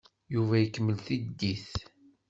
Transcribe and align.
Yuba 0.33 0.55
ikemmel 0.59 0.97
tiddit. 1.05 1.69